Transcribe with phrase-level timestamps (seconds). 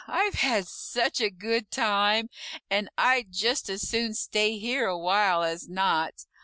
[0.07, 2.31] I've had such a good time,
[2.71, 6.25] and I'd just as soon stay here a while as not.